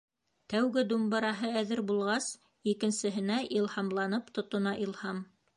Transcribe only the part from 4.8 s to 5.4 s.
Илһам.